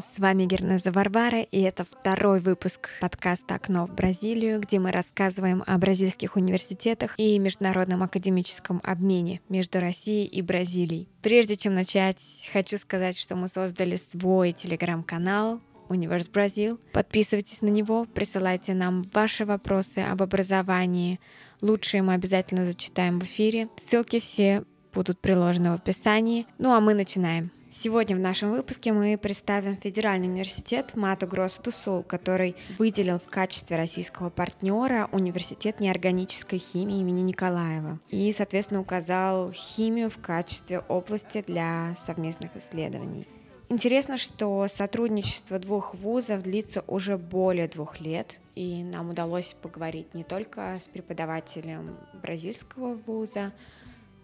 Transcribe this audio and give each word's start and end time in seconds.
С 0.00 0.18
вами 0.18 0.44
Гернеза 0.44 0.92
Варвара, 0.92 1.42
и 1.42 1.60
это 1.60 1.84
второй 1.84 2.40
выпуск 2.40 2.88
подкаста 3.02 3.56
«Окно 3.56 3.86
в 3.86 3.94
Бразилию», 3.94 4.58
где 4.58 4.78
мы 4.78 4.92
рассказываем 4.92 5.62
о 5.66 5.76
бразильских 5.76 6.36
университетах 6.36 7.14
и 7.18 7.38
международном 7.38 8.02
академическом 8.02 8.80
обмене 8.82 9.42
между 9.50 9.78
Россией 9.78 10.26
и 10.26 10.40
Бразилией. 10.40 11.06
Прежде 11.20 11.56
чем 11.56 11.74
начать, 11.74 12.48
хочу 12.50 12.78
сказать, 12.78 13.18
что 13.18 13.36
мы 13.36 13.48
создали 13.48 13.96
свой 13.96 14.52
телеграм-канал 14.52 15.60
Универс 15.90 16.28
Бразил. 16.28 16.80
Подписывайтесь 16.92 17.60
на 17.60 17.68
него, 17.68 18.06
присылайте 18.06 18.72
нам 18.72 19.02
ваши 19.12 19.44
вопросы 19.44 19.98
об 19.98 20.22
образовании. 20.22 21.20
Лучшие 21.60 22.02
мы 22.02 22.14
обязательно 22.14 22.64
зачитаем 22.64 23.20
в 23.20 23.24
эфире. 23.24 23.68
Ссылки 23.76 24.18
все 24.18 24.64
будут 24.94 25.20
приложены 25.20 25.72
в 25.72 25.74
описании. 25.74 26.46
Ну 26.58 26.72
а 26.72 26.80
мы 26.80 26.94
начинаем. 26.94 27.50
Сегодня 27.72 28.16
в 28.16 28.18
нашем 28.18 28.50
выпуске 28.50 28.92
мы 28.92 29.16
представим 29.16 29.76
Федеральный 29.76 30.26
университет 30.26 30.96
Мату 30.96 31.28
Гросс 31.28 31.60
ду 31.60 31.70
Сул, 31.70 32.02
который 32.02 32.56
выделил 32.78 33.20
в 33.20 33.30
качестве 33.30 33.76
российского 33.76 34.28
партнера 34.28 35.08
Университет 35.12 35.78
неорганической 35.78 36.58
химии 36.58 36.98
имени 37.00 37.20
Николаева 37.20 38.00
и, 38.08 38.32
соответственно, 38.36 38.80
указал 38.80 39.52
химию 39.52 40.10
в 40.10 40.18
качестве 40.18 40.80
области 40.80 41.44
для 41.46 41.94
совместных 42.04 42.56
исследований. 42.56 43.28
Интересно, 43.68 44.18
что 44.18 44.66
сотрудничество 44.66 45.60
двух 45.60 45.94
вузов 45.94 46.42
длится 46.42 46.82
уже 46.88 47.16
более 47.16 47.68
двух 47.68 48.00
лет, 48.00 48.40
и 48.56 48.82
нам 48.82 49.10
удалось 49.10 49.54
поговорить 49.62 50.12
не 50.12 50.24
только 50.24 50.76
с 50.82 50.88
преподавателем 50.88 51.96
бразильского 52.20 52.94
вуза, 53.06 53.52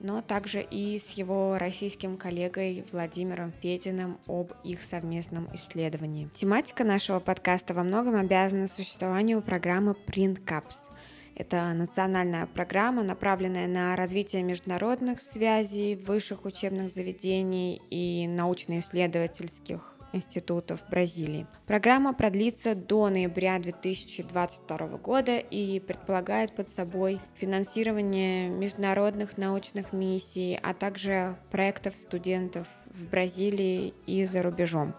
но 0.07 0.23
также 0.23 0.63
и 0.63 1.01
с 1.01 1.11
его 1.15 1.59
российским 1.59 2.17
коллегой 2.17 2.85
Владимиром 2.93 3.53
Фединым 3.61 4.19
об 4.29 4.53
их 4.63 4.85
совместном 4.85 5.53
исследовании. 5.53 6.31
Тематика 6.33 6.85
нашего 6.85 7.19
подкаста 7.19 7.75
во 7.75 7.83
многом 7.83 8.15
обязана 8.15 8.69
существованию 8.69 9.43
программы 9.43 9.97
Print 10.07 10.45
Caps. 10.45 10.77
Это 11.35 11.73
национальная 11.75 12.47
программа, 12.47 13.03
направленная 13.03 13.67
на 13.67 13.97
развитие 13.97 14.45
международных 14.45 15.21
связей, 15.21 15.97
высших 15.97 16.45
учебных 16.45 16.93
заведений 16.93 17.83
и 17.91 18.29
научно-исследовательских 18.29 19.96
институтов 20.13 20.81
Бразилии. 20.91 21.47
Программа 21.67 22.13
продлится 22.13 22.75
до 22.75 23.09
ноября 23.09 23.59
2022 23.59 24.79
года 24.99 25.39
и 25.39 25.81
предполагает 25.81 26.55
под 26.55 26.73
собой 26.73 27.21
финансирование 27.35 28.49
международных 28.49 29.39
научных 29.39 29.93
миссий, 29.93 30.59
а 30.63 30.75
также 30.75 31.37
проектов 31.51 31.97
студентов 31.97 32.67
в 32.95 33.11
Бразилии 33.11 33.95
и 34.07 34.25
за 34.25 34.43
рубежом. 34.43 34.95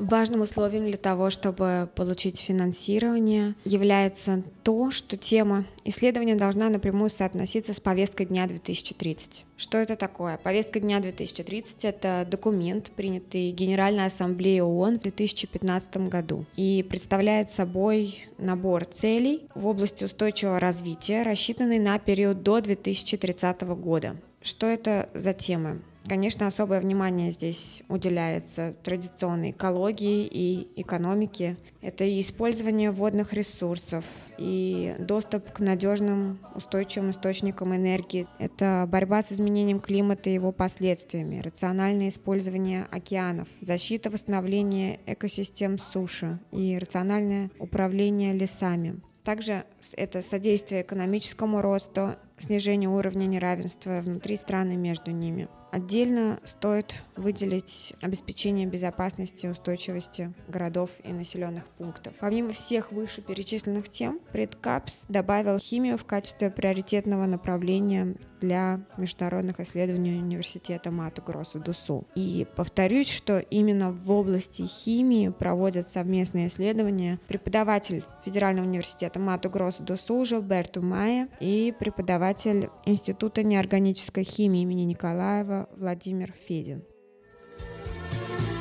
Важным 0.00 0.40
условием 0.40 0.86
для 0.86 0.96
того, 0.96 1.28
чтобы 1.28 1.90
получить 1.94 2.40
финансирование, 2.40 3.54
является 3.66 4.42
то, 4.62 4.90
что 4.90 5.18
тема 5.18 5.66
исследования 5.84 6.36
должна 6.36 6.70
напрямую 6.70 7.10
соотноситься 7.10 7.74
с 7.74 7.80
повесткой 7.80 8.24
дня 8.24 8.46
2030. 8.46 9.44
Что 9.58 9.76
это 9.76 9.96
такое? 9.96 10.38
Повестка 10.38 10.80
дня 10.80 11.00
2030— 11.00 11.76
это 11.84 12.26
документ, 12.30 12.90
принятый 12.92 13.50
Генеральной 13.50 14.06
Ассамблеей 14.06 14.62
ООН 14.62 15.00
в 15.00 15.02
2015 15.02 16.08
году 16.08 16.46
и 16.56 16.82
представляет 16.88 17.50
собой 17.50 18.24
набор 18.38 18.86
целей 18.86 19.48
в 19.54 19.66
области 19.66 20.04
устойчивого 20.04 20.58
развития, 20.60 21.24
рассчитанный 21.24 21.78
на 21.78 21.98
период 21.98 22.42
до 22.42 22.62
2030 22.62 23.60
года. 23.76 24.16
Что 24.40 24.66
это 24.66 25.10
за 25.12 25.34
темы? 25.34 25.82
Конечно, 26.08 26.46
особое 26.46 26.80
внимание 26.80 27.30
здесь 27.30 27.82
уделяется 27.88 28.74
традиционной 28.82 29.50
экологии 29.50 30.26
и 30.26 30.68
экономике. 30.80 31.56
Это 31.82 32.04
и 32.04 32.20
использование 32.20 32.90
водных 32.90 33.32
ресурсов, 33.32 34.04
и 34.40 34.96
доступ 34.98 35.52
к 35.52 35.60
надежным 35.60 36.38
устойчивым 36.54 37.10
источникам 37.10 37.76
энергии. 37.76 38.26
Это 38.38 38.88
борьба 38.90 39.22
с 39.22 39.32
изменением 39.32 39.80
климата 39.80 40.30
и 40.30 40.34
его 40.34 40.50
последствиями, 40.50 41.40
рациональное 41.40 42.08
использование 42.08 42.86
океанов, 42.90 43.48
защита 43.60 44.10
восстановления 44.10 44.98
экосистем 45.06 45.78
суши 45.78 46.38
и 46.50 46.78
рациональное 46.78 47.50
управление 47.58 48.32
лесами. 48.32 49.00
Также 49.24 49.64
это 49.92 50.22
содействие 50.22 50.82
экономическому 50.82 51.60
росту, 51.60 52.16
снижению 52.38 52.94
уровня 52.94 53.26
неравенства 53.26 54.00
внутри 54.00 54.36
стран 54.36 54.70
и 54.70 54.76
между 54.76 55.10
ними. 55.10 55.48
Отдельно 55.70 56.40
стоит 56.44 56.96
выделить 57.16 57.94
обеспечение 58.00 58.66
безопасности 58.66 59.46
и 59.46 59.48
устойчивости 59.48 60.32
городов 60.48 60.90
и 61.04 61.12
населенных 61.12 61.64
пунктов. 61.78 62.12
Помимо 62.18 62.50
всех 62.50 62.90
вышеперечисленных 62.92 63.88
тем, 63.88 64.20
предкапс 64.32 65.06
добавил 65.08 65.58
химию 65.58 65.96
в 65.96 66.04
качестве 66.04 66.50
приоритетного 66.50 67.26
направления 67.26 68.16
для 68.40 68.80
международных 68.96 69.60
исследований 69.60 70.18
университета 70.18 70.90
Мату 70.90 71.22
Гросса 71.22 71.58
Дусу. 71.58 72.04
И 72.14 72.46
повторюсь, 72.56 73.10
что 73.10 73.38
именно 73.38 73.92
в 73.92 74.10
области 74.10 74.62
химии 74.62 75.28
проводят 75.28 75.86
совместные 75.86 76.48
исследования 76.48 77.20
преподаватель 77.28 78.02
Федерального 78.24 78.66
университета 78.66 79.18
Мату 79.18 79.50
Гросса 79.50 79.82
Дусу 79.82 80.24
Жилберту 80.24 80.82
Майя 80.82 81.28
и 81.38 81.74
преподаватель 81.78 82.70
Института 82.86 83.42
неорганической 83.42 84.24
химии 84.24 84.62
имени 84.62 84.82
Николаева 84.82 85.59
Владимир 85.76 86.32
Федин. 86.46 86.82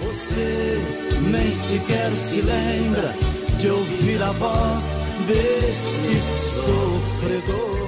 Você 0.01 0.77
nem 1.31 1.53
sequer 1.53 2.11
se 2.11 2.41
lembra 2.41 3.13
de 3.59 3.69
ouvir 3.69 4.21
a 4.23 4.31
voz 4.31 4.95
deste 5.27 6.15
sofredor. 6.65 7.79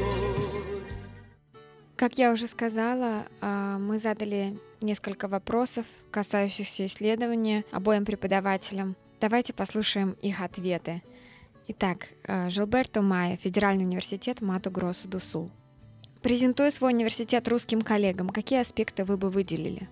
Как 1.95 2.17
я 2.17 2.31
уже 2.31 2.47
сказала, 2.47 3.27
а, 3.41 3.77
мы 3.77 3.99
задали 3.99 4.57
несколько 4.81 5.28
вопросов, 5.28 5.85
касающихся 6.09 6.85
исследования 6.85 7.63
обоим 7.72 8.05
преподавателям. 8.05 8.95
Давайте 9.19 9.53
послушаем 9.53 10.17
их 10.22 10.41
ответы. 10.41 11.03
Итак, 11.67 12.07
а, 12.28 12.49
Жилберто 12.49 13.01
Майя, 13.01 13.38
Федеральный 13.38 13.85
университет 13.85 14.41
Мату 14.41 14.72
Гроссу 14.72 15.07
до 15.07 15.19
Сул. 15.19 15.49
Презентуя 16.22 16.70
свой 16.70 16.94
университет 16.94 17.48
русским 17.48 17.82
коллегам, 17.82 18.30
какие 18.30 18.62
аспекты 18.62 19.04
вы 19.06 19.18
бы 19.18 19.32
выделили? 19.32 19.90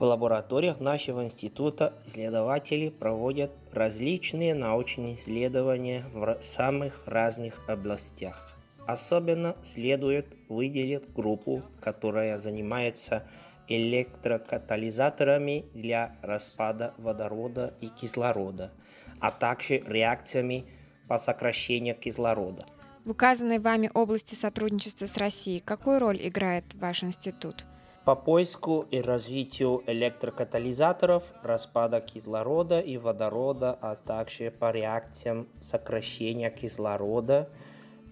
В 0.00 0.02
лабораториях 0.02 0.80
нашего 0.80 1.22
института 1.22 1.92
исследователи 2.04 2.88
проводят 2.88 3.52
различные 3.72 4.54
научные 4.54 5.14
исследования 5.14 6.04
в 6.12 6.38
самых 6.40 7.06
разных 7.06 7.68
областях. 7.68 8.58
Особенно 8.88 9.54
следует 9.62 10.26
выделить 10.48 11.12
группу, 11.14 11.62
которая 11.80 12.38
занимается 12.38 13.22
электрокатализаторами 13.68 15.64
для 15.74 16.16
распада 16.22 16.92
водорода 16.98 17.72
и 17.80 17.86
кислорода, 17.86 18.72
а 19.20 19.30
также 19.30 19.78
реакциями 19.78 20.64
по 21.08 21.18
сокращению 21.18 21.94
кислорода. 21.94 22.66
В 23.06 23.12
указанной 23.12 23.58
вами 23.58 23.90
области 23.94 24.34
сотрудничества 24.34 25.06
с 25.06 25.16
Россией 25.16 25.60
какую 25.60 26.00
роль 26.00 26.18
играет 26.20 26.64
ваш 26.74 27.02
институт? 27.02 27.64
По 28.04 28.14
поиску 28.14 28.84
и 28.90 29.00
развитию 29.00 29.82
электрокатализаторов, 29.86 31.24
распада 31.42 32.02
кислорода 32.02 32.80
и 32.80 32.98
водорода, 32.98 33.78
а 33.80 33.96
также 33.96 34.50
по 34.50 34.70
реакциям 34.70 35.48
сокращения 35.60 36.50
кислорода– 36.50 37.48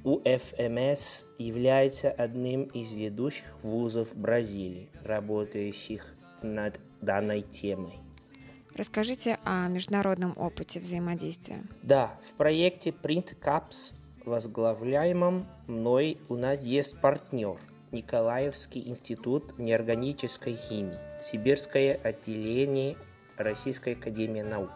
УФМС 0.04 1.24
является 1.38 2.10
одним 2.10 2.64
из 2.64 2.92
ведущих 2.92 3.46
вузов 3.62 4.14
Бразилии, 4.14 4.90
работающих 5.02 6.14
над 6.42 6.78
данной 7.00 7.40
темой. 7.40 7.94
Расскажите 8.74 9.38
о 9.44 9.66
международном 9.68 10.34
опыте 10.36 10.78
взаимодействия. 10.78 11.64
Да, 11.82 12.18
в 12.22 12.34
проекте 12.34 12.90
Print 12.90 13.34
Caps, 13.42 13.94
возглавляемом 14.24 15.46
мной, 15.66 16.18
у 16.28 16.36
нас 16.36 16.62
есть 16.64 17.00
партнер– 17.00 17.56
Николаевский 17.94 18.88
институт 18.88 19.56
неорганической 19.56 20.56
химии, 20.56 20.98
Сибирское 21.22 21.98
отделение 22.02 22.96
Российской 23.36 23.94
академии 23.94 24.42
наук. 24.42 24.70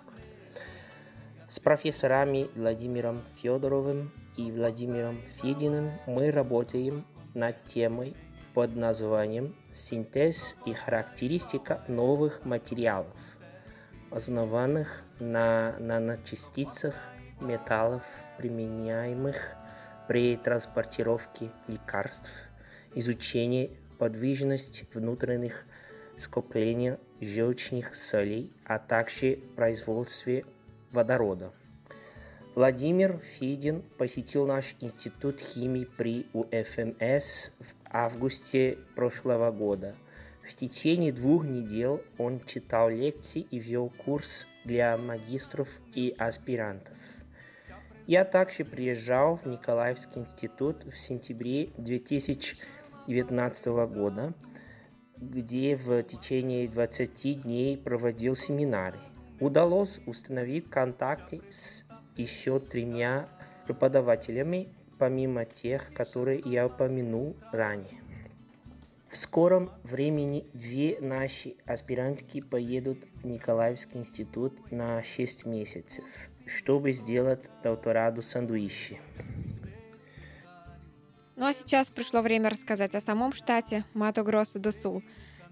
С 1.49 1.59
профессорами 1.59 2.49
Владимиром 2.55 3.23
Федоровым 3.25 4.13
и 4.37 4.53
Владимиром 4.53 5.17
Фединым 5.41 5.91
мы 6.07 6.31
работаем 6.31 7.05
над 7.35 7.65
темой 7.65 8.15
под 8.55 8.77
названием 8.77 9.55
«Синтез 9.73 10.57
и 10.65 10.73
характеристика 10.73 11.83
новых 11.89 12.45
материалов, 12.45 13.17
основанных 14.11 15.03
на 15.19 15.75
наночастицах 15.81 16.95
металлов, 17.41 18.03
применяемых 18.39 19.37
при 20.07 20.37
транспортировке 20.37 21.51
лекарств, 21.67 22.31
изучение 22.95 23.71
подвижности 23.99 24.87
внутренних 24.93 25.65
скопления 26.17 26.99
желчных 27.21 27.95
солей, 27.95 28.53
а 28.65 28.79
также 28.79 29.39
производстве 29.57 30.45
водорода. 30.93 31.53
Владимир 32.55 33.19
Федин 33.19 33.83
посетил 33.99 34.47
наш 34.47 34.75
институт 34.81 35.41
химии 35.41 35.85
при 35.85 36.27
УФМС 36.33 37.51
в 37.61 37.75
августе 37.91 38.79
прошлого 38.97 39.53
года. 39.53 39.95
В 40.43 40.55
течение 40.55 41.13
двух 41.13 41.45
недель 41.45 42.03
он 42.17 42.41
читал 42.45 42.89
лекции 42.89 43.43
и 43.51 43.59
вел 43.59 43.91
курс 43.91 44.47
для 44.65 44.97
магистров 44.97 45.69
и 45.95 46.15
аспирантов. 46.19 46.97
Я 48.09 48.25
также 48.25 48.65
приезжал 48.65 49.37
в 49.37 49.45
Николаевский 49.45 50.23
институт 50.23 50.83
в 50.85 50.97
сентябре 50.97 51.69
2019 51.77 53.67
года, 53.67 54.33
где 55.19 55.77
в 55.77 56.03
течение 56.05 56.69
20 56.69 57.43
дней 57.43 57.77
проводил 57.77 58.35
семинары. 58.35 58.97
Удалось 59.41 60.01
установить 60.07 60.71
контакты 60.71 61.43
с 61.51 61.85
еще 62.17 62.59
тремя 62.61 63.29
преподавателями, 63.67 64.73
помимо 64.99 65.45
тех, 65.45 65.93
которые 65.93 66.41
я 66.47 66.67
упомянул 66.67 67.37
ранее. 67.53 68.08
В 69.09 69.17
скором 69.17 69.71
времени 69.85 70.45
две 70.53 70.99
наши 71.01 71.55
аспирантки 71.65 72.43
поедут 72.43 72.99
в 73.23 73.27
Николаевский 73.27 74.01
институт 74.01 74.71
на 74.71 75.03
6 75.03 75.47
месяцев, 75.47 76.05
чтобы 76.47 76.93
сделать 76.93 77.49
доктораду 77.63 78.21
сандвичи. 78.21 79.01
Ну 81.37 81.47
а 81.47 81.55
сейчас 81.55 81.89
пришло 81.89 82.21
время 82.21 82.51
рассказать 82.51 82.95
о 82.95 83.01
самом 83.01 83.33
штате 83.33 83.85
Мато-Гроссо-до-Сул, 83.95 85.03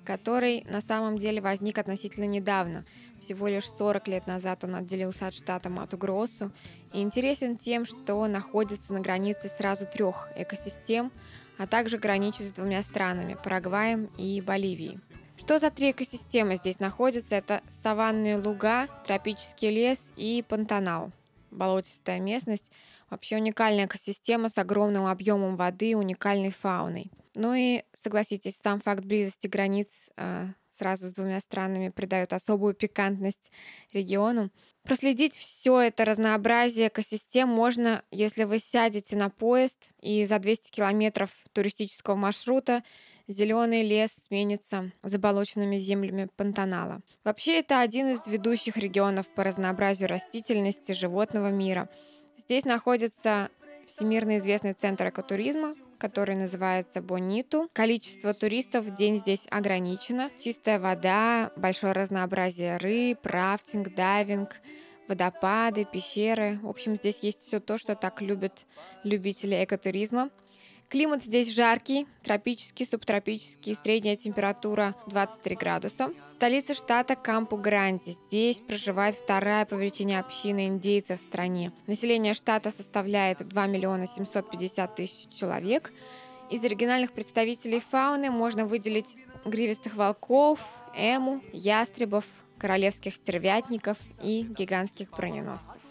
который 0.04 0.66
на 0.68 0.82
самом 0.82 1.16
деле 1.16 1.40
возник 1.40 1.78
относительно 1.78 2.26
недавно– 2.26 2.84
всего 3.20 3.48
лишь 3.48 3.68
40 3.68 4.08
лет 4.08 4.26
назад 4.26 4.64
он 4.64 4.74
отделился 4.74 5.26
от 5.26 5.34
штата 5.34 5.68
Мату-Гроссу 5.70 6.52
и 6.92 7.00
интересен 7.00 7.56
тем, 7.56 7.86
что 7.86 8.26
находится 8.26 8.92
на 8.92 9.00
границе 9.00 9.48
сразу 9.48 9.86
трех 9.86 10.28
экосистем, 10.36 11.10
а 11.58 11.66
также 11.66 11.98
граничит 11.98 12.46
с 12.46 12.52
двумя 12.52 12.82
странами– 12.82 13.36
Парагваем 13.44 14.08
и 14.18 14.40
Боливией. 14.40 15.00
Что 15.36 15.58
за 15.58 15.70
три 15.70 15.90
экосистемы 15.90 16.56
здесь 16.56 16.80
находятся? 16.80 17.36
Это 17.36 17.62
саванные 17.70 18.36
луга, 18.36 18.88
тропический 19.06 19.70
лес 19.70 20.10
и 20.16 20.44
Пантанал, 20.48 21.12
болотистая 21.50 22.20
местность. 22.20 22.70
Вообще 23.10 23.36
уникальная 23.36 23.86
экосистема 23.86 24.48
с 24.48 24.58
огромным 24.58 25.06
объемом 25.06 25.56
воды 25.56 25.90
и 25.90 25.94
уникальной 25.94 26.50
фауной. 26.50 27.12
Ну 27.34 27.54
и, 27.54 27.82
согласитесь, 27.94 28.58
сам 28.62 28.80
факт 28.80 29.04
близости 29.04 29.46
границ 29.46 29.88
а, 30.16 30.48
сразу 30.76 31.08
с 31.08 31.12
двумя 31.12 31.40
странами 31.40 31.88
придает 31.88 32.32
особую 32.32 32.74
пикантность 32.74 33.50
региону. 33.92 34.50
Проследить 34.82 35.36
все 35.36 35.80
это 35.80 36.04
разнообразие 36.04 36.88
экосистем 36.88 37.48
можно, 37.48 38.04
если 38.10 38.44
вы 38.44 38.58
сядете 38.58 39.16
на 39.16 39.30
поезд 39.30 39.90
и 40.00 40.24
за 40.24 40.38
200 40.38 40.70
километров 40.70 41.30
туристического 41.52 42.14
маршрута 42.14 42.84
зеленый 43.28 43.84
лес 43.84 44.10
сменится 44.26 44.92
заболоченными 45.02 45.78
землями 45.78 46.28
Пантанала. 46.36 47.00
Вообще 47.24 47.58
это 47.58 47.80
один 47.80 48.08
из 48.08 48.26
ведущих 48.26 48.76
регионов 48.76 49.26
по 49.26 49.42
разнообразию 49.42 50.08
растительности 50.08 50.92
животного 50.92 51.50
мира. 51.50 51.88
Здесь 52.38 52.64
находится 52.64 53.50
всемирно 53.86 54.38
известный 54.38 54.74
центр 54.74 55.08
экотуризма, 55.08 55.74
который 55.98 56.36
называется 56.36 57.00
Бониту. 57.00 57.68
Количество 57.72 58.34
туристов 58.34 58.84
в 58.84 58.94
день 58.94 59.16
здесь 59.16 59.46
ограничено. 59.50 60.30
Чистая 60.42 60.78
вода, 60.78 61.50
большое 61.56 61.92
разнообразие 61.92 62.76
рыб, 62.76 63.18
рафтинг, 63.24 63.94
дайвинг, 63.94 64.56
водопады, 65.08 65.84
пещеры. 65.84 66.58
В 66.62 66.68
общем, 66.68 66.96
здесь 66.96 67.20
есть 67.22 67.40
все 67.40 67.60
то, 67.60 67.78
что 67.78 67.94
так 67.94 68.20
любят 68.20 68.66
любители 69.04 69.62
экотуризма. 69.64 70.30
Климат 70.88 71.24
здесь 71.24 71.52
жаркий, 71.52 72.06
тропический, 72.22 72.86
субтропический, 72.86 73.74
средняя 73.74 74.14
температура 74.14 74.94
23 75.08 75.56
градуса. 75.56 76.12
Столица 76.34 76.74
штата 76.74 77.14
Кампу-Гранди. 77.14 78.16
Здесь 78.28 78.60
проживает 78.60 79.16
вторая 79.16 79.66
по 79.66 79.74
величине 79.74 80.20
община 80.20 80.68
индейцев 80.68 81.18
в 81.18 81.24
стране. 81.24 81.72
Население 81.88 82.34
штата 82.34 82.70
составляет 82.70 83.38
2 83.48 83.66
миллиона 83.66 84.06
750 84.06 84.94
тысяч 84.94 85.28
человек. 85.34 85.92
Из 86.50 86.64
оригинальных 86.64 87.10
представителей 87.10 87.80
фауны 87.80 88.30
можно 88.30 88.64
выделить 88.64 89.16
гривистых 89.44 89.96
волков, 89.96 90.60
эму, 90.96 91.42
ястребов, 91.52 92.24
королевских 92.58 93.16
стервятников 93.16 93.98
и 94.22 94.42
гигантских 94.42 95.10
броненосцев. 95.10 95.82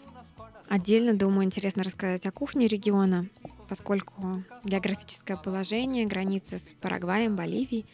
Отдельно, 0.68 1.12
думаю, 1.12 1.44
интересно 1.44 1.82
рассказать 1.82 2.24
о 2.24 2.32
кухне 2.32 2.66
региона 2.66 3.26
поскольку 3.68 4.42
географическое 4.64 5.36
положение, 5.36 6.06
границы 6.06 6.58
с 6.58 6.74
Парагваем, 6.80 7.36
Боливией 7.36 7.86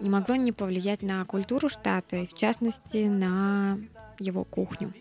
не 0.00 0.10
могло 0.10 0.36
не 0.36 0.52
повлиять 0.52 1.02
на 1.02 1.24
культуру 1.24 1.68
штата 1.68 2.16
и, 2.16 2.26
в 2.26 2.34
частности, 2.34 3.06
на 3.06 3.78
его 4.18 4.44
кухню. 4.44 4.92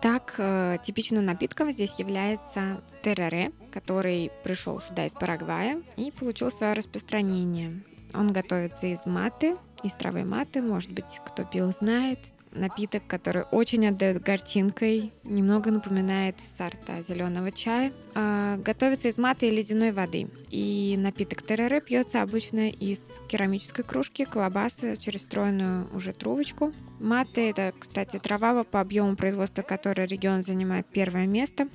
Так, 0.00 0.34
э, 0.38 0.78
типичным 0.84 1.24
напитком 1.24 1.72
здесь 1.72 1.94
является 1.98 2.82
терере, 3.02 3.52
который 3.72 4.30
пришел 4.44 4.80
сюда 4.80 5.06
из 5.06 5.12
Парагвая 5.12 5.82
и 5.96 6.12
получил 6.12 6.50
свое 6.50 6.74
распространение. 6.74 7.82
Он 8.14 8.32
готовится 8.32 8.86
из 8.86 9.04
маты, 9.06 9.56
из 9.82 9.92
травы 9.92 10.24
маты, 10.24 10.62
может 10.62 10.92
быть, 10.92 11.20
кто 11.24 11.44
пил, 11.44 11.72
знает 11.72 12.35
напиток, 12.56 13.06
который 13.06 13.42
очень 13.50 13.86
отдает 13.86 14.22
горчинкой, 14.22 15.12
немного 15.24 15.70
напоминает 15.70 16.36
сорта 16.56 17.02
зеленого 17.02 17.52
чая. 17.52 17.92
А, 18.14 18.56
готовится 18.58 19.08
из 19.08 19.18
маты 19.18 19.48
и 19.48 19.50
ледяной 19.50 19.92
воды. 19.92 20.28
И 20.50 20.96
напиток 20.98 21.42
терере 21.42 21.80
пьется 21.80 22.22
обычно 22.22 22.68
из 22.70 23.00
керамической 23.28 23.84
кружки, 23.84 24.24
колбасы 24.24 24.96
через 24.96 25.20
встроенную 25.20 25.88
уже 25.94 26.12
трубочку. 26.12 26.72
Маты– 26.98 27.50
это, 27.50 27.72
кстати, 27.78 28.18
трава, 28.18 28.64
по 28.64 28.80
объему 28.80 29.16
производства 29.16 29.62
которой 29.62 30.06
регион 30.06 30.42
занимает 30.42 30.86
первое 30.86 31.26
место. 31.26 31.68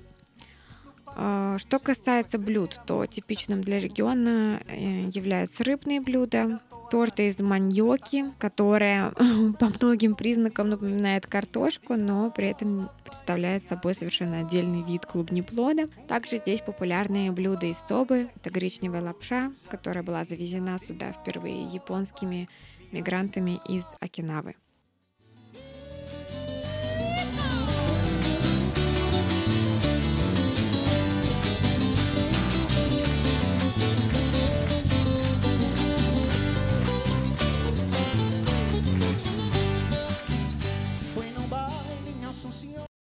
А, 1.16 1.58
что 1.58 1.80
касается 1.80 2.38
блюд, 2.38 2.80
то 2.88 3.06
типичным 3.06 3.62
для 3.62 3.80
региона 3.80 4.62
э, 4.68 5.10
являются 5.14 5.64
рыбные 5.64 6.00
блюда, 6.00 6.60
торта 6.92 7.24
из 7.24 7.40
маньоки, 7.40 8.26
которая 8.38 9.12
по 9.60 9.72
многим 9.80 10.16
признакам 10.16 10.70
напоминает 10.70 11.26
картошку, 11.26 11.96
но 11.96 12.30
при 12.30 12.50
этом 12.50 12.90
представляет 13.06 13.68
собой 13.68 13.96
совершенно 13.96 14.42
отдельный 14.42 14.84
вид 14.84 15.06
клубнеплода. 15.06 15.88
Также 16.08 16.38
здесь 16.38 16.60
популярные 16.60 17.32
блюда 17.32 17.66
из 17.68 17.78
собы. 17.88 18.28
Это 18.36 18.50
гречневая 18.50 19.02
лапша, 19.02 19.54
которая 19.70 20.04
была 20.04 20.26
завезена 20.26 20.78
сюда 20.80 21.14
впервые 21.14 21.64
японскими 21.68 22.50
мигрантами 22.92 23.62
из 23.70 23.86
Окинавы. 24.02 24.56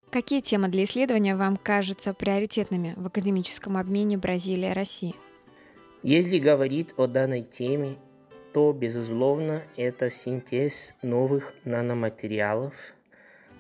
Какие 0.10 0.40
темы 0.40 0.70
для 0.70 0.86
исследования 0.86 1.36
вам 1.36 1.58
кажутся 1.58 2.14
приоритетными 2.14 2.94
в 2.96 3.08
академическом 3.08 3.76
обмене 3.76 4.18
Бразилия-Россия? 4.18 5.14
Если 6.02 6.40
говорить 6.40 6.94
о 6.96 7.08
данной 7.08 7.42
теме, 7.42 7.98
то, 8.54 8.72
безусловно, 8.72 9.64
это 9.76 10.10
синтез 10.10 10.96
новых 11.02 11.54
наноматериалов 11.66 12.94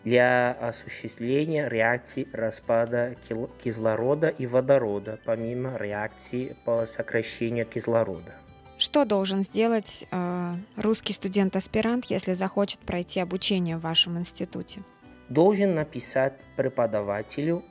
для 0.05 0.53
осуществления 0.53 1.67
реакции 1.67 2.25
распада 2.31 3.15
кислорода 3.61 4.29
и 4.29 4.47
водорода, 4.47 5.19
помимо 5.25 5.75
реакции 5.75 6.55
по 6.63 6.85
сокращению 6.85 7.65
кислорода. 7.65 8.33
Что 8.77 9.03
должен 9.03 9.43
сделать 9.43 10.07
э, 10.11 10.55
русский 10.77 11.11
студент-аспирант, 11.11 12.05
если 12.05 12.33
захочет 12.33 12.79
пройти 12.79 13.19
обучение 13.19 13.77
в 13.77 13.81
вашем 13.81 14.17
институте? 14.17 14.81
Должен 15.29 15.75
написать 15.75 16.33
преподавателю, 16.55 17.63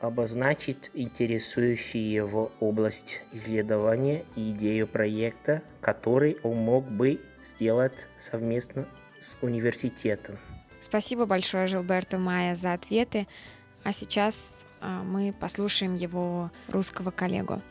обозначить 0.00 0.90
интересующую 0.94 2.10
его 2.10 2.50
область 2.60 3.22
исследования 3.32 4.24
и 4.36 4.50
идею 4.50 4.86
проекта, 4.88 5.62
который 5.80 6.36
он 6.42 6.56
мог 6.56 6.84
бы 6.84 7.20
сделать 7.40 8.08
совместно 8.16 8.86
с 9.18 9.36
университетом. 9.42 10.36
Спасибо 10.80 11.26
большое 11.26 11.68
Жилберту 11.68 12.18
Майя 12.18 12.56
за 12.56 12.72
ответы. 12.72 13.28
А 13.84 13.92
сейчас 13.92 14.64
а, 14.80 15.02
мы 15.04 15.32
послушаем 15.32 15.94
его 15.94 16.50
русского 16.68 17.12
коллегу. 17.12 17.62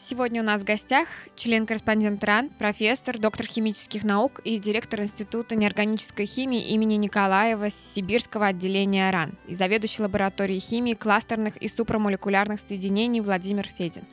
Сегодня 0.00 0.42
у 0.42 0.44
нас 0.44 0.60
в 0.60 0.64
гостях 0.64 1.08
член-корреспондент 1.34 2.22
РАН, 2.22 2.50
профессор, 2.50 3.18
доктор 3.18 3.46
химических 3.46 4.04
наук 4.04 4.40
и 4.44 4.58
директор 4.58 5.00
Института 5.00 5.56
неорганической 5.56 6.24
химии 6.24 6.68
имени 6.68 6.94
Николаева 6.94 7.68
Сибирского 7.68 8.46
отделения 8.46 9.10
РАН 9.10 9.34
и 9.48 9.56
заведующий 9.56 10.02
лабораторией 10.02 10.60
химии 10.60 10.94
кластерных 10.94 11.56
и 11.56 11.66
супрамолекулярных 11.66 12.60
соединений 12.60 13.20
Владимир 13.20 13.66
Федин. 13.66 14.04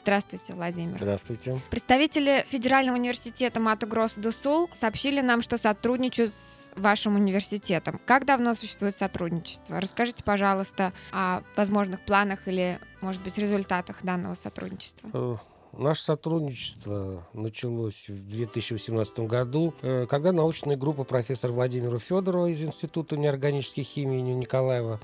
Здравствуйте, 0.00 0.54
Владимир. 0.54 0.96
Здравствуйте. 0.96 1.58
Представители 1.70 2.44
Федерального 2.48 2.96
университета 2.96 3.60
Мату 3.60 3.86
Гросс 3.86 4.14
Дусул 4.16 4.70
сообщили 4.74 5.20
нам, 5.20 5.42
что 5.42 5.58
сотрудничают 5.58 6.32
с 6.32 6.63
вашим 6.76 7.16
университетом. 7.16 8.00
Как 8.04 8.24
давно 8.24 8.54
существует 8.54 8.96
сотрудничество? 8.96 9.80
Расскажите, 9.80 10.22
пожалуйста, 10.24 10.92
о 11.12 11.42
возможных 11.56 12.00
планах 12.00 12.46
или, 12.46 12.78
может 13.00 13.22
быть, 13.22 13.38
результатах 13.38 14.02
данного 14.02 14.34
сотрудничества. 14.34 15.10
Э, 15.12 15.36
наше 15.78 16.02
сотрудничество 16.02 17.26
началось 17.32 18.08
в 18.08 18.28
2018 18.28 19.20
году, 19.20 19.74
э, 19.82 20.06
когда 20.06 20.32
научная 20.32 20.76
группа 20.76 21.04
профессора 21.04 21.52
Владимира 21.52 21.98
Федорова 21.98 22.46
из 22.46 22.62
Института 22.62 23.16
неорганической 23.16 23.84
химии 23.84 24.18
имени 24.18 24.34
Николаева 24.34 25.00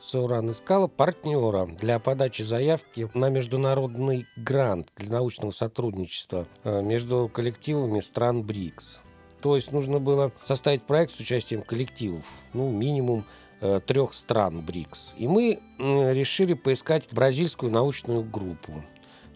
Сауран 0.00 0.50
искала 0.50 0.86
партнера 0.86 1.66
для 1.66 1.98
подачи 1.98 2.42
заявки 2.42 3.10
на 3.14 3.30
международный 3.30 4.26
грант 4.36 4.90
для 4.96 5.10
научного 5.10 5.50
сотрудничества 5.50 6.46
э, 6.62 6.82
между 6.82 7.30
коллективами 7.32 8.00
стран 8.00 8.42
БРИКС. 8.42 9.00
То 9.44 9.56
есть 9.56 9.72
нужно 9.72 9.98
было 9.98 10.32
составить 10.46 10.84
проект 10.84 11.14
с 11.14 11.20
участием 11.20 11.60
коллективов, 11.60 12.24
ну, 12.54 12.70
минимум 12.70 13.26
э, 13.60 13.78
трех 13.86 14.14
стран 14.14 14.62
БРИКС. 14.62 15.12
И 15.18 15.28
мы 15.28 15.58
решили 15.78 16.54
поискать 16.54 17.08
бразильскую 17.12 17.70
научную 17.70 18.22
группу. 18.22 18.82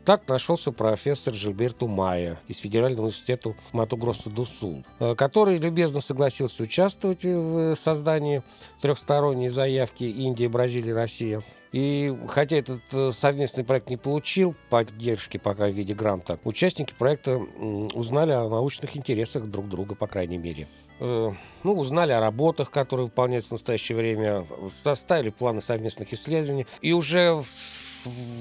Так 0.08 0.26
нашелся 0.26 0.72
профессор 0.72 1.34
Жильберто 1.34 1.86
Майя 1.86 2.40
из 2.48 2.60
Федерального 2.60 3.08
университета 3.08 3.54
Матугросса 3.72 4.30
до 4.30 4.46
Сул, 4.46 4.82
э, 5.00 5.14
который 5.14 5.58
любезно 5.58 6.00
согласился 6.00 6.62
участвовать 6.62 7.24
в 7.24 7.76
создании 7.76 8.42
трехсторонней 8.80 9.50
заявки 9.50 10.04
Индия, 10.04 10.48
Бразилия, 10.48 10.94
Россия. 10.94 11.42
И 11.72 12.16
хотя 12.26 12.56
этот 12.56 12.80
э, 12.92 13.12
совместный 13.12 13.64
проект 13.64 13.90
не 13.90 13.98
получил 13.98 14.54
поддержки 14.70 15.36
пока 15.36 15.68
в 15.68 15.72
виде 15.72 15.92
гранта, 15.92 16.38
участники 16.42 16.94
проекта 16.98 17.36
узнали 17.36 18.32
о 18.32 18.48
научных 18.48 18.96
интересах 18.96 19.44
друг 19.44 19.68
друга, 19.68 19.94
по 19.94 20.06
крайней 20.06 20.38
мере. 20.38 20.68
Э, 21.00 21.32
ну, 21.64 21.74
узнали 21.74 22.12
о 22.12 22.20
работах, 22.20 22.70
которые 22.70 23.08
выполняются 23.08 23.50
в 23.50 23.52
настоящее 23.52 23.98
время, 23.98 24.46
составили 24.82 25.28
планы 25.28 25.60
совместных 25.60 26.14
исследований. 26.14 26.66
И 26.80 26.94
уже 26.94 27.34
в 27.34 27.87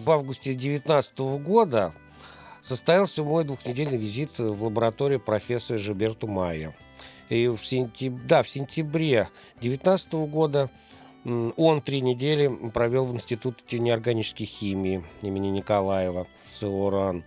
августе 0.05 0.53
2019 0.53 1.19
года 1.43 1.93
состоялся 2.63 3.23
мой 3.23 3.43
двухнедельный 3.43 3.97
визит 3.97 4.37
в 4.37 4.63
лабораторию 4.63 5.19
профессора 5.19 5.77
Жиберту 5.77 6.27
Майя. 6.27 6.75
И 7.29 7.47
в 7.47 7.59
сентябре, 7.59 8.23
да, 8.27 8.43
в 8.43 8.49
сентябре 8.49 9.29
2019 9.61 10.13
года 10.29 10.69
он 11.25 11.81
три 11.81 12.01
недели 12.01 12.47
провел 12.69 13.05
в 13.05 13.13
Институте 13.13 13.79
неорганической 13.79 14.45
химии 14.45 15.03
имени 15.21 15.49
Николаева, 15.49 16.27
СОРАН. 16.47 17.23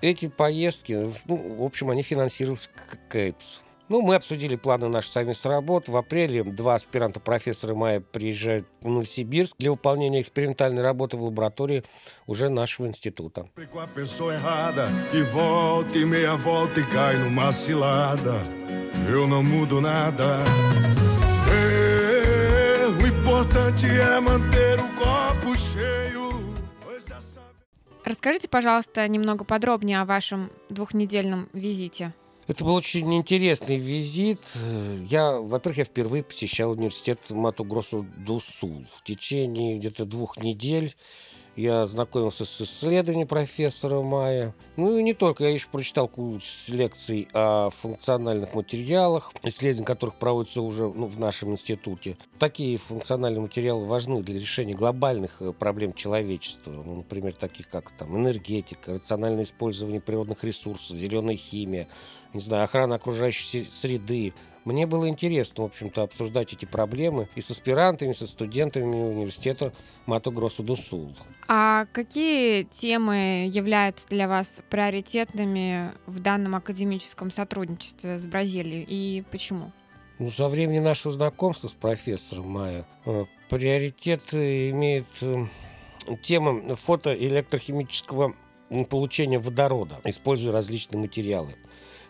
Эти 0.00 0.28
поездки, 0.28 1.12
ну, 1.26 1.56
в 1.56 1.62
общем, 1.64 1.90
они 1.90 2.02
финансировались 2.02 2.68
КЭПС. 3.08 3.62
Ну, 3.92 4.00
мы 4.00 4.14
обсудили 4.14 4.56
планы 4.56 4.88
нашей 4.88 5.10
совместной 5.10 5.50
работы. 5.50 5.92
В 5.92 5.98
апреле 5.98 6.42
два 6.44 6.76
аспиранта 6.76 7.20
профессора 7.20 7.74
Майя 7.74 8.00
приезжают 8.00 8.66
в 8.80 8.88
Новосибирск 8.88 9.54
для 9.58 9.70
выполнения 9.70 10.22
экспериментальной 10.22 10.82
работы 10.82 11.18
в 11.18 11.22
лаборатории 11.22 11.84
уже 12.26 12.48
нашего 12.48 12.86
института. 12.86 13.50
Eu 19.10 19.26
não 19.26 19.42
mudo 19.42 19.80
nada. 19.80 20.38
importante 23.02 23.86
é 23.88 24.20
manter 24.20 24.78
o 24.78 24.88
copo 24.94 25.56
cheio. 25.56 26.30
Расскажите, 28.04 28.48
пожалуйста, 28.48 29.06
немного 29.08 29.44
подробнее 29.44 30.00
о 30.00 30.04
вашем 30.04 30.50
двухнедельном 30.68 31.48
визите. 31.52 32.12
Это 32.52 32.64
был 32.64 32.74
очень 32.74 33.14
интересный 33.14 33.78
визит. 33.78 34.38
Я, 35.04 35.38
во-первых, 35.38 35.78
я 35.78 35.84
впервые 35.84 36.22
посещал 36.22 36.72
университет 36.72 37.18
Мату 37.30 37.64
Гросу 37.64 38.04
Дусул. 38.18 38.84
В 38.94 39.02
течение 39.04 39.78
где-то 39.78 40.04
двух 40.04 40.36
недель 40.36 40.94
я 41.56 41.84
знакомился 41.86 42.44
с 42.44 42.60
исследованием 42.60 43.28
профессора 43.28 44.00
Майя. 44.00 44.54
Ну 44.76 44.96
и 44.96 45.02
не 45.02 45.12
только, 45.12 45.44
я 45.44 45.50
еще 45.50 45.68
прочитал 45.70 46.08
курс 46.08 46.64
лекций 46.68 47.28
о 47.32 47.70
функциональных 47.70 48.54
материалах, 48.54 49.32
исследования 49.42 49.86
которых 49.86 50.14
проводятся 50.14 50.62
уже 50.62 50.84
ну, 50.84 51.06
в 51.06 51.18
нашем 51.18 51.52
институте. 51.52 52.16
Такие 52.38 52.78
функциональные 52.78 53.42
материалы 53.42 53.84
важны 53.84 54.22
для 54.22 54.38
решения 54.38 54.74
глобальных 54.74 55.40
э, 55.40 55.52
проблем 55.52 55.92
человечества, 55.92 56.70
ну, 56.70 56.96
например, 56.96 57.34
таких 57.34 57.68
как 57.68 57.90
там, 57.92 58.16
энергетика, 58.16 58.94
рациональное 58.94 59.44
использование 59.44 60.00
природных 60.00 60.44
ресурсов, 60.44 60.96
зеленая 60.96 61.36
химия, 61.36 61.88
не 62.32 62.40
знаю, 62.40 62.64
охрана 62.64 62.94
окружающей 62.94 63.66
среды, 63.80 64.32
мне 64.64 64.86
было 64.86 65.08
интересно, 65.08 65.64
в 65.64 65.66
общем-то, 65.66 66.02
обсуждать 66.02 66.52
эти 66.52 66.64
проблемы 66.64 67.28
и 67.34 67.40
с 67.40 67.50
аспирантами, 67.50 68.12
со 68.12 68.26
студентами 68.26 68.84
университета 68.84 69.72
Мату 70.06 70.30
Гросу 70.30 70.62
до 70.62 70.76
Сул. 70.76 71.14
А 71.48 71.86
какие 71.92 72.62
темы 72.64 73.50
являются 73.52 74.06
для 74.08 74.28
вас 74.28 74.60
приоритетными 74.70 75.92
в 76.06 76.20
данном 76.20 76.54
академическом 76.54 77.30
сотрудничестве 77.30 78.18
с 78.18 78.26
Бразилией 78.26 78.86
и 78.88 79.24
почему? 79.30 79.72
Ну, 80.18 80.30
со 80.30 80.48
времени 80.48 80.78
нашего 80.78 81.12
знакомства 81.12 81.68
с 81.68 81.72
профессором 81.72 82.48
Майя 82.48 82.86
э, 83.04 83.24
приоритет 83.48 84.22
имеет 84.32 85.06
э, 85.20 85.46
тема 86.22 86.76
фотоэлектрохимического 86.76 88.34
получения 88.88 89.38
водорода, 89.38 90.00
используя 90.04 90.52
различные 90.52 91.00
материалы 91.00 91.56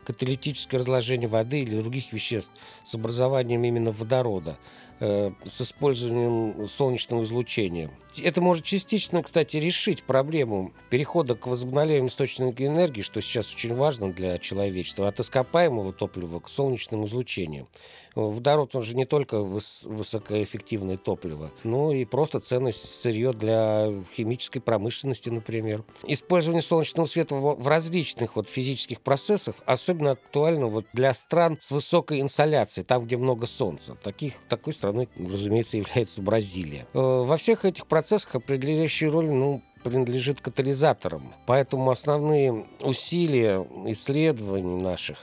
каталитическое 0.05 0.81
разложение 0.81 1.29
воды 1.29 1.61
или 1.61 1.81
других 1.81 2.13
веществ 2.13 2.51
с 2.85 2.95
образованием 2.95 3.65
именно 3.65 3.93
водорода, 3.93 4.59
э, 5.01 5.33
с 5.45 5.61
использованием 5.61 6.69
солнечного 6.69 7.25
излучения. 7.25 7.91
Это 8.23 8.41
может 8.41 8.65
частично, 8.65 9.23
кстати, 9.23 9.57
решить 9.57 10.03
проблему 10.03 10.73
перехода 10.91 11.35
к 11.35 11.47
возобновляемым 11.47 12.09
источникам 12.09 12.67
энергии, 12.67 13.03
что 13.03 13.21
сейчас 13.23 13.53
очень 13.55 13.75
важно 13.75 14.13
для 14.13 14.39
человечества, 14.39 15.09
от 15.09 15.21
ископаемого 15.21 15.93
топлива 15.93 16.41
к 16.41 16.49
солнечному 16.49 17.07
излучению. 17.07 17.69
Водород, 18.15 18.75
он 18.75 18.83
же 18.83 18.95
не 18.95 19.07
только 19.07 19.37
выс- 19.37 19.87
высокоэффективное 19.89 20.97
топливо, 20.97 21.51
но 21.65 21.93
и 21.93 22.05
просто 22.05 22.41
ценность 22.41 23.01
сырье 23.03 23.33
для 23.33 23.93
химической 24.17 24.61
промышленности, 24.61 25.29
например. 25.29 25.85
Использование 26.07 26.63
солнечного 26.63 27.07
света 27.07 27.35
в, 27.35 27.55
в 27.55 27.69
различных 27.69 28.37
вот 28.37 28.49
физических 28.49 29.01
процессах 29.01 29.57
особенно 29.65 30.13
актуально 30.13 30.67
вот 30.67 30.87
для 30.93 31.15
стран 31.15 31.59
с 31.61 31.71
высокой 31.71 32.21
инсоляцией, 32.21 32.85
там, 32.85 33.05
где 33.05 33.17
много 33.17 33.47
солнца. 33.47 33.95
Таких, 33.95 34.35
такой 34.49 34.73
страной, 34.73 35.09
разумеется, 35.17 35.77
является 35.77 36.23
Бразилия. 36.23 36.87
Э, 36.95 36.99
во 36.99 37.37
всех 37.37 37.65
этих 37.65 37.87
процессах 37.87 38.35
определяющую 38.35 39.11
роль, 39.11 39.31
ну, 39.31 39.63
принадлежит 39.83 40.41
катализаторам. 40.41 41.35
Поэтому 41.47 41.91
основные 41.91 42.67
усилия 42.81 43.67
исследований 43.87 44.81
наших 44.81 45.19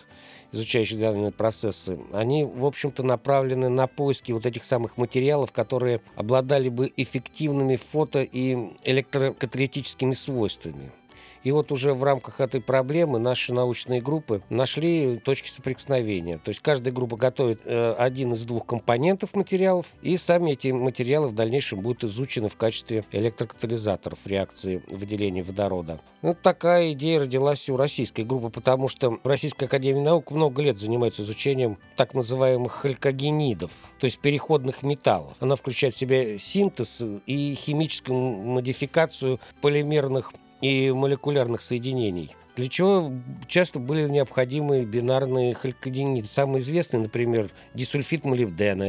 изучающих 0.51 0.99
данные 0.99 1.31
процессы, 1.31 1.99
они, 2.11 2.43
в 2.43 2.65
общем-то, 2.65 3.03
направлены 3.03 3.69
на 3.69 3.87
поиски 3.87 4.31
вот 4.31 4.45
этих 4.45 4.63
самых 4.63 4.97
материалов, 4.97 5.51
которые 5.51 6.01
обладали 6.15 6.69
бы 6.69 6.91
эффективными 6.95 7.75
фото- 7.75 8.23
и 8.23 8.57
электрокаталитическими 8.83 10.13
свойствами. 10.13 10.91
И 11.43 11.51
вот 11.51 11.71
уже 11.71 11.93
в 11.93 12.03
рамках 12.03 12.41
этой 12.41 12.61
проблемы 12.61 13.19
наши 13.19 13.53
научные 13.53 14.01
группы 14.01 14.41
нашли 14.49 15.17
точки 15.17 15.49
соприкосновения. 15.49 16.37
То 16.37 16.49
есть 16.49 16.61
каждая 16.61 16.93
группа 16.93 17.15
готовит 17.15 17.61
э, 17.65 17.93
один 17.93 18.33
из 18.33 18.43
двух 18.43 18.65
компонентов 18.65 19.33
материалов, 19.35 19.85
и 20.01 20.17
сами 20.17 20.51
эти 20.51 20.69
материалы 20.69 21.27
в 21.27 21.35
дальнейшем 21.35 21.81
будут 21.81 22.03
изучены 22.03 22.49
в 22.49 22.57
качестве 22.57 23.05
электрокатализаторов 23.11 24.19
реакции 24.25 24.83
выделения 24.89 25.43
водорода. 25.43 26.01
Вот 26.21 26.41
такая 26.41 26.91
идея 26.93 27.21
родилась 27.21 27.69
у 27.69 27.77
российской 27.77 28.21
группы, 28.21 28.49
потому 28.49 28.87
что 28.87 29.19
Российская 29.23 29.65
Академия 29.65 30.01
Наук 30.01 30.31
много 30.31 30.61
лет 30.61 30.79
занимается 30.79 31.23
изучением 31.23 31.77
так 31.95 32.13
называемых 32.13 32.71
халькогенидов, 32.73 33.71
то 33.99 34.05
есть 34.05 34.19
переходных 34.19 34.83
металлов. 34.83 35.35
Она 35.39 35.55
включает 35.55 35.95
в 35.95 35.97
себя 35.97 36.37
синтез 36.37 37.01
и 37.25 37.55
химическую 37.55 38.17
модификацию 38.17 39.39
полимерных 39.61 40.33
и 40.61 40.91
молекулярных 40.91 41.61
соединений. 41.61 42.35
Для 42.55 42.67
чего 42.67 43.11
часто 43.47 43.79
были 43.79 44.07
необходимы 44.07 44.83
бинарные 44.83 45.53
халькодениды. 45.53 46.27
Самый 46.27 46.59
известный, 46.61 46.99
например, 46.99 47.51
дисульфид 47.73 48.25
молибдена 48.25 48.83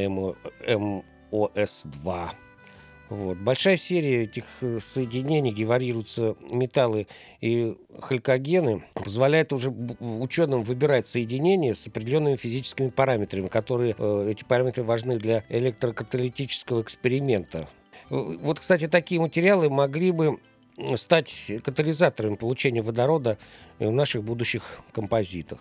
МОС-2. 1.30 2.30
Вот. 3.10 3.38
Большая 3.38 3.76
серия 3.76 4.22
этих 4.22 4.44
э, 4.60 4.78
соединений, 4.78 5.50
где 5.50 5.64
варьируются 5.64 6.36
металлы 6.48 7.08
и 7.40 7.76
халькогены, 8.00 8.84
позволяет 8.94 9.52
уже 9.52 9.70
ученым 9.98 10.62
выбирать 10.62 11.08
соединения 11.08 11.74
с 11.74 11.88
определенными 11.88 12.36
физическими 12.36 12.88
параметрами, 12.88 13.48
которые 13.48 13.96
э, 13.98 14.28
эти 14.30 14.44
параметры 14.44 14.84
важны 14.84 15.18
для 15.18 15.44
электрокаталитического 15.48 16.82
эксперимента. 16.82 17.68
Вот, 18.10 18.60
кстати, 18.60 18.86
такие 18.86 19.20
материалы 19.20 19.70
могли 19.70 20.12
бы 20.12 20.38
стать 20.96 21.32
катализаторами 21.64 22.36
получения 22.36 22.82
водорода 22.82 23.38
в 23.78 23.90
наших 23.90 24.22
будущих 24.22 24.80
композитах. 24.92 25.60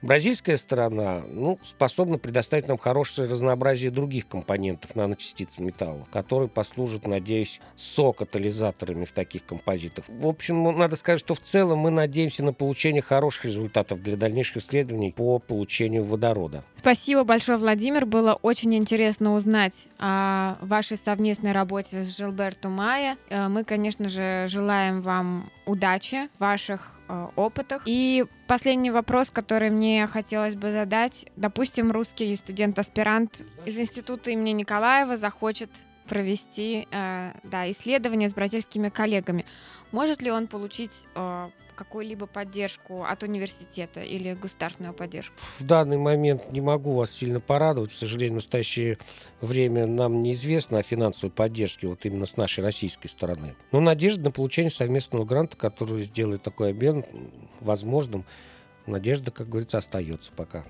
Бразильская 0.00 0.56
сторона 0.56 1.22
ну, 1.28 1.58
способна 1.62 2.18
предоставить 2.18 2.68
нам 2.68 2.78
хорошее 2.78 3.28
разнообразие 3.28 3.90
других 3.90 4.28
компонентов 4.28 4.94
наночастиц 4.94 5.58
металла, 5.58 6.06
которые 6.12 6.48
послужат, 6.48 7.06
надеюсь, 7.06 7.60
сокатализаторами 7.76 9.04
в 9.04 9.12
таких 9.12 9.44
композитах. 9.44 10.04
В 10.08 10.26
общем, 10.26 10.62
ну, 10.62 10.72
надо 10.72 10.96
сказать, 10.96 11.20
что 11.20 11.34
в 11.34 11.40
целом 11.40 11.78
мы 11.78 11.90
надеемся 11.90 12.44
на 12.44 12.52
получение 12.52 13.02
хороших 13.02 13.46
результатов 13.46 14.02
для 14.02 14.16
дальнейших 14.16 14.58
исследований 14.58 15.10
по 15.10 15.38
получению 15.38 16.04
водорода. 16.04 16.64
Спасибо 16.76 17.24
большое, 17.24 17.58
Владимир. 17.58 18.06
Было 18.06 18.34
очень 18.34 18.74
интересно 18.74 19.34
узнать 19.34 19.88
о 19.98 20.58
вашей 20.60 20.96
совместной 20.96 21.52
работе 21.52 22.04
с 22.04 22.16
Жилберто 22.16 22.68
Майя. 22.68 23.16
Э, 23.28 23.48
мы, 23.48 23.64
конечно 23.64 24.08
же, 24.08 24.46
желаем 24.48 25.02
вам 25.02 25.50
удачи 25.66 26.28
в 26.36 26.40
ваших 26.40 26.97
опытах. 27.36 27.82
И 27.86 28.26
последний 28.46 28.90
вопрос, 28.90 29.30
который 29.30 29.70
мне 29.70 30.06
хотелось 30.06 30.54
бы 30.54 30.72
задать. 30.72 31.26
Допустим, 31.36 31.90
русский 31.90 32.34
студент-аспирант 32.36 33.42
из 33.64 33.78
института 33.78 34.30
имени 34.30 34.50
Николаева 34.50 35.16
захочет 35.16 35.70
провести 36.08 36.88
э, 36.90 37.32
да, 37.44 37.70
исследование 37.70 38.28
с 38.28 38.34
бразильскими 38.34 38.88
коллегами. 38.88 39.44
Может 39.92 40.22
ли 40.22 40.30
он 40.30 40.46
получить 40.46 40.92
э, 41.14 41.48
какую-либо 41.78 42.26
поддержку 42.26 43.04
от 43.04 43.22
университета 43.22 44.00
или 44.00 44.34
государственную 44.34 44.92
поддержку? 44.92 45.36
В 45.60 45.64
данный 45.64 45.96
момент 45.96 46.50
не 46.50 46.60
могу 46.60 46.94
вас 46.94 47.12
сильно 47.12 47.40
порадовать. 47.40 47.92
К 47.92 47.94
сожалению, 47.94 48.32
в 48.32 48.42
настоящее 48.42 48.98
время 49.40 49.86
нам 49.86 50.22
неизвестно 50.22 50.78
о 50.78 50.82
финансовой 50.82 51.30
поддержке 51.30 51.86
вот 51.86 52.04
именно 52.04 52.26
с 52.26 52.36
нашей 52.36 52.64
российской 52.64 53.06
стороны. 53.06 53.54
Но 53.70 53.80
надежда 53.80 54.24
на 54.24 54.30
получение 54.32 54.72
совместного 54.72 55.24
гранта, 55.24 55.56
который 55.56 56.02
сделает 56.04 56.42
такой 56.42 56.70
обмен 56.70 57.04
возможным, 57.60 58.24
надежда, 58.86 59.30
как 59.30 59.48
говорится, 59.48 59.78
остается 59.78 60.32
пока. 60.32 60.64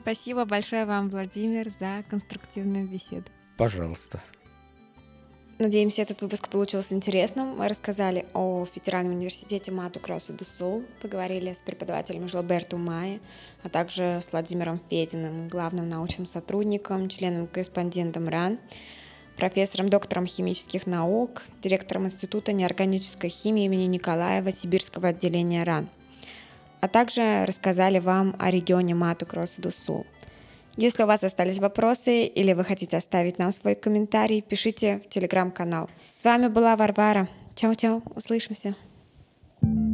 Спасибо 0.00 0.44
большое 0.44 0.84
вам, 0.84 1.08
Владимир, 1.08 1.70
за 1.78 2.02
конструктивную 2.10 2.88
беседу. 2.88 3.26
Пожалуйста. 3.56 4.20
Надеемся, 5.58 6.02
этот 6.02 6.22
выпуск 6.22 6.48
получился 6.48 6.94
интересным. 6.94 7.56
Мы 7.58 7.68
рассказали 7.68 8.24
о 8.32 8.64
Федеральном 8.64 9.14
университете 9.14 9.70
Мату 9.70 10.00
Кросу 10.00 10.32
до 10.32 10.44
Сул, 10.44 10.82
поговорили 11.02 11.52
с 11.52 11.58
преподавателем 11.58 12.26
Жилберту 12.26 12.78
Майи, 12.78 13.20
а 13.62 13.68
также 13.68 14.22
с 14.26 14.32
Владимиром 14.32 14.80
Фединым, 14.88 15.48
главным 15.48 15.88
научным 15.88 16.26
сотрудником, 16.26 17.08
членом-корреспондентом 17.10 18.28
РАН, 18.28 18.58
профессором, 19.36 19.90
доктором 19.90 20.26
химических 20.26 20.86
наук, 20.86 21.42
директором 21.62 22.06
Института 22.06 22.52
неорганической 22.52 23.28
химии 23.28 23.66
имени 23.66 23.84
Николаева 23.84 24.52
Сибирского 24.52 25.08
отделения 25.08 25.64
РАН, 25.64 25.88
а 26.80 26.88
также 26.88 27.44
рассказали 27.44 27.98
вам 27.98 28.34
о 28.38 28.50
регионе 28.50 28.94
Мату 28.94 29.26
Кросу 29.26 29.60
до 29.60 29.70
Сул. 29.70 30.06
Если 30.76 31.02
у 31.02 31.06
вас 31.06 31.22
остались 31.22 31.58
вопросы 31.58 32.24
или 32.24 32.52
вы 32.54 32.64
хотите 32.64 32.96
оставить 32.96 33.38
нам 33.38 33.52
свой 33.52 33.74
комментарий, 33.74 34.40
пишите 34.40 35.02
в 35.04 35.08
телеграм-канал. 35.08 35.90
С 36.12 36.24
вами 36.24 36.48
была 36.48 36.76
Варвара. 36.76 37.28
Чао-чао, 37.54 38.02
услышимся. 38.16 38.74
thank 39.64 39.76
you 39.76 39.91